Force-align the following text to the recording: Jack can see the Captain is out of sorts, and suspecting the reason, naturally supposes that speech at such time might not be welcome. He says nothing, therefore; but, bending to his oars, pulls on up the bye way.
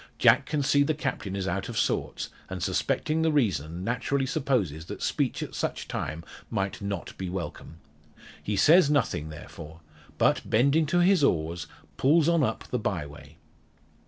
Jack 0.17 0.47
can 0.47 0.63
see 0.63 0.81
the 0.81 0.95
Captain 0.95 1.35
is 1.35 1.47
out 1.47 1.69
of 1.69 1.77
sorts, 1.77 2.29
and 2.49 2.63
suspecting 2.63 3.21
the 3.21 3.31
reason, 3.31 3.83
naturally 3.83 4.25
supposes 4.25 4.85
that 4.85 4.99
speech 5.03 5.43
at 5.43 5.53
such 5.53 5.87
time 5.87 6.23
might 6.49 6.81
not 6.81 7.15
be 7.19 7.29
welcome. 7.29 7.75
He 8.41 8.55
says 8.55 8.89
nothing, 8.89 9.29
therefore; 9.29 9.81
but, 10.17 10.41
bending 10.43 10.87
to 10.87 11.01
his 11.01 11.23
oars, 11.23 11.67
pulls 11.97 12.27
on 12.27 12.41
up 12.41 12.63
the 12.69 12.79
bye 12.79 13.05
way. 13.05 13.37